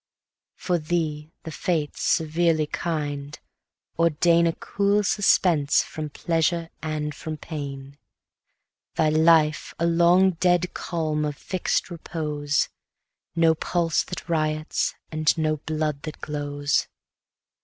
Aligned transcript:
For 0.55 0.79
thee 0.79 1.31
the 1.43 1.51
Fates, 1.51 2.01
severely 2.01 2.65
kind, 2.65 3.37
ordain 3.99 4.47
A 4.47 4.53
cool 4.53 5.03
suspense 5.03 5.83
from 5.83 6.09
pleasure 6.09 6.71
and 6.81 7.13
from 7.13 7.37
pain; 7.37 7.99
250 8.95 8.95
Thy 8.95 9.09
life 9.09 9.73
a 9.77 9.85
long 9.85 10.31
dead 10.31 10.73
calm 10.73 11.23
of 11.23 11.35
fix'd 11.37 11.91
repose; 11.91 12.69
No 13.35 13.53
pulse 13.53 14.01
that 14.05 14.27
riots, 14.27 14.95
and 15.11 15.37
no 15.37 15.57
blood 15.57 16.01
that 16.01 16.19
glows. 16.19 16.87